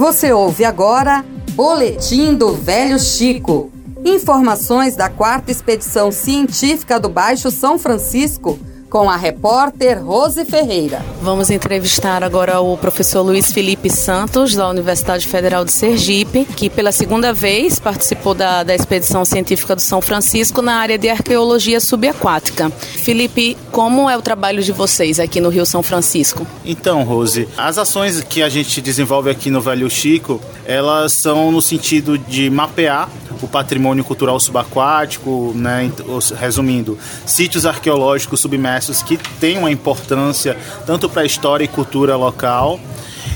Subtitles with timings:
[0.00, 3.70] Você ouve agora Boletim do Velho Chico.
[4.02, 8.58] Informações da quarta expedição científica do Baixo São Francisco
[8.90, 11.00] com a repórter Rose Ferreira.
[11.22, 16.90] Vamos entrevistar agora o professor Luiz Felipe Santos, da Universidade Federal de Sergipe, que pela
[16.90, 22.68] segunda vez participou da, da expedição científica do São Francisco na área de arqueologia subaquática.
[22.70, 26.44] Felipe, como é o trabalho de vocês aqui no Rio São Francisco?
[26.64, 31.62] Então, Rose, as ações que a gente desenvolve aqui no Velho Chico, elas são no
[31.62, 33.08] sentido de mapear
[33.42, 35.90] o patrimônio cultural subaquático, né,
[36.38, 42.80] resumindo, sítios arqueológicos submersos que têm uma importância tanto para a história e cultura local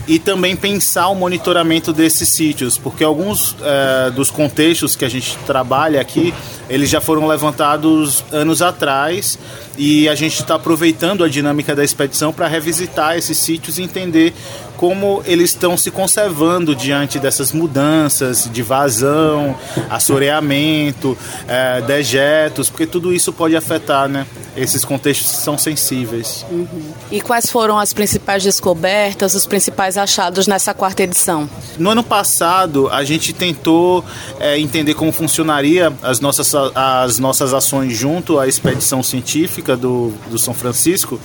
[0.07, 5.37] e também pensar o monitoramento desses sítios, porque alguns é, dos contextos que a gente
[5.47, 6.35] trabalha aqui,
[6.69, 9.39] eles já foram levantados anos atrás
[9.79, 14.35] e a gente está aproveitando a dinâmica da expedição para revisitar esses sítios e entender
[14.77, 19.57] como eles estão se conservando diante dessas mudanças de vazão,
[19.89, 21.17] assoreamento,
[21.49, 24.27] é, dejetos, porque tudo isso pode afetar, né?
[24.57, 26.47] Esses contextos são sensíveis.
[26.51, 26.93] Uhum.
[27.11, 31.49] E quais foram as principais descobertas, os principais achados nessa quarta edição?
[31.77, 34.05] No ano passado, a gente tentou
[34.39, 40.39] é, entender como funcionaria as nossas, as nossas ações junto à expedição científica do, do
[40.39, 41.21] São Francisco.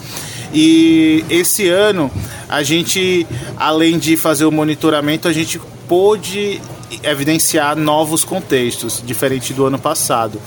[0.53, 2.11] E esse ano,
[2.47, 6.59] a gente, além de fazer o monitoramento, a gente pôde
[7.03, 10.41] evidenciar novos contextos, diferente do ano passado.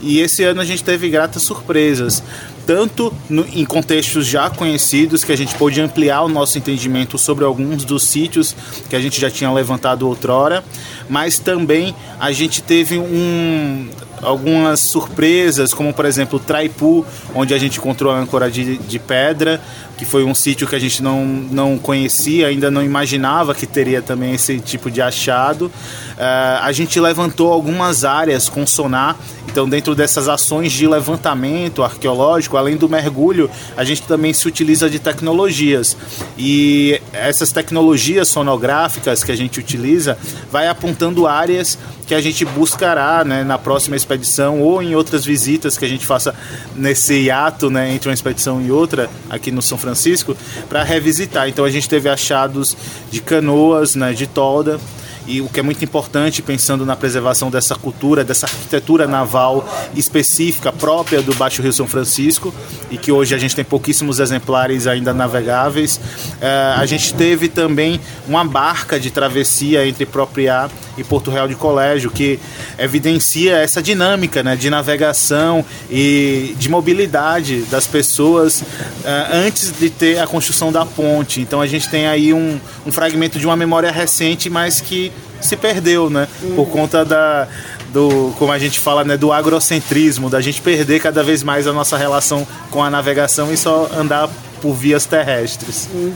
[0.00, 2.22] E esse ano a gente teve gratas surpresas,
[2.66, 7.44] tanto no, em contextos já conhecidos, que a gente pôde ampliar o nosso entendimento sobre
[7.44, 8.54] alguns dos sítios
[8.88, 10.62] que a gente já tinha levantado outrora,
[11.08, 13.88] mas também a gente teve um
[14.22, 19.60] algumas surpresas, como por exemplo Traipu, onde a gente encontrou a âncora de, de pedra,
[19.96, 24.00] que foi um sítio que a gente não, não conhecia, ainda não imaginava que teria
[24.00, 25.66] também esse tipo de achado.
[25.66, 32.56] Uh, a gente levantou algumas áreas com sonar, então dentro dessas ações de levantamento arqueológico,
[32.56, 35.96] além do mergulho, a gente também se utiliza de tecnologias.
[36.36, 40.18] E essas tecnologias sonográficas que a gente utiliza
[40.50, 45.76] vai apontando áreas que a gente buscará né, na próxima expedição ou em outras visitas
[45.76, 46.34] que a gente faça
[46.74, 50.34] nesse hiato né, entre uma expedição e outra aqui no São Francisco
[50.70, 51.48] para revisitar.
[51.50, 52.74] Então a gente teve achados
[53.10, 54.80] de canoas, né, de tolda,
[55.28, 60.72] e o que é muito importante pensando na preservação dessa cultura, dessa arquitetura naval específica
[60.72, 62.52] própria do Baixo Rio São Francisco
[62.90, 66.00] e que hoje a gente tem pouquíssimos exemplares ainda navegáveis.
[66.40, 71.54] É, a gente teve também uma barca de travessia entre Propriá e Porto Real de
[71.54, 72.40] Colégio que
[72.78, 78.64] evidencia essa dinâmica né, de navegação e de mobilidade das pessoas
[79.04, 81.42] é, antes de ter a construção da ponte.
[81.42, 85.56] Então a gente tem aí um, um fragmento de uma memória recente, mas que se
[85.56, 86.26] perdeu, né?
[86.42, 86.56] Uhum.
[86.56, 87.48] Por conta da,
[87.92, 91.72] do, como a gente fala, né, do agrocentrismo, da gente perder cada vez mais a
[91.72, 94.28] nossa relação com a navegação e só andar
[94.60, 95.88] por vias terrestres.
[95.92, 96.12] Uhum.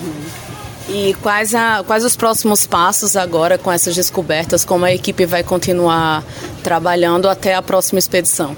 [0.89, 4.65] E quais, a, quais os próximos passos agora com essas descobertas?
[4.65, 6.25] Como a equipe vai continuar
[6.62, 8.57] trabalhando até a próxima expedição?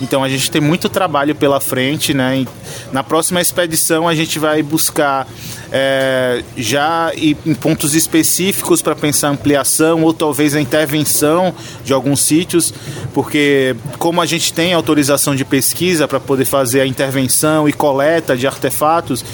[0.00, 2.46] Então a gente tem muito trabalho pela frente, né?
[2.92, 5.26] Na próxima expedição a gente vai buscar
[5.72, 11.54] é, já em pontos específicos para pensar ampliação ou talvez a intervenção
[11.84, 12.74] de alguns sítios,
[13.14, 18.36] porque como a gente tem autorização de pesquisa para poder fazer a intervenção e coleta
[18.36, 19.24] de artefatos,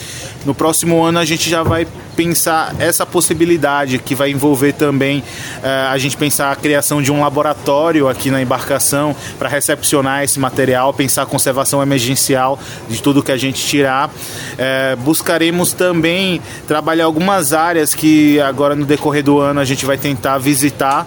[0.45, 1.87] no próximo ano a gente já vai
[2.17, 7.21] pensar essa possibilidade que vai envolver também uh, a gente pensar a criação de um
[7.21, 12.59] laboratório aqui na embarcação para recepcionar esse material, pensar a conservação emergencial
[12.89, 14.09] de tudo que a gente tirar.
[14.09, 19.99] Uh, buscaremos também trabalhar algumas áreas que agora no decorrer do ano a gente vai
[19.99, 21.07] tentar visitar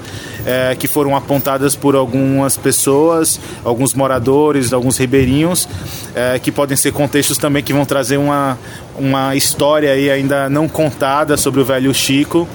[0.50, 5.70] é, que foram apontadas por algumas pessoas, alguns moradores, alguns ribeirinhos,
[6.16, 8.58] é, que podem ser contextos também que vão trazer uma,
[8.98, 12.48] uma história aí ainda não contada sobre o velho Chico.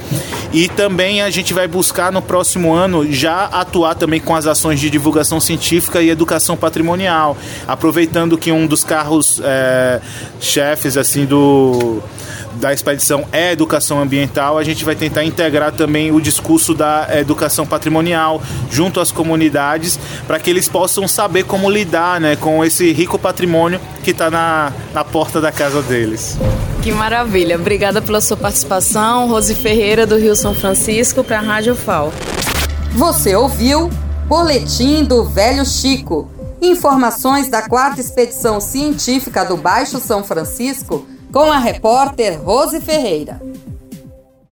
[0.53, 4.81] E também a gente vai buscar no próximo ano já atuar também com as ações
[4.81, 7.37] de divulgação científica e educação patrimonial,
[7.67, 10.00] aproveitando que um dos carros é,
[10.41, 12.02] chefes assim do
[12.56, 17.67] da expedição é educação ambiental, a gente vai tentar integrar também o discurso da educação
[17.67, 23.19] patrimonial junto às comunidades para que eles possam saber como lidar né, com esse rico
[23.19, 26.39] patrimônio que está na, na porta da casa deles.
[26.83, 27.56] Que maravilha.
[27.56, 29.29] Obrigada pela sua participação.
[29.29, 32.12] Rose Ferreira, do Rio São Francisco, para a Rádio FAO.
[32.93, 33.91] Você ouviu
[34.27, 36.31] Boletim do Velho Chico.
[36.61, 43.40] Informações da quarta expedição científica do Baixo São Francisco com a repórter Rose Ferreira.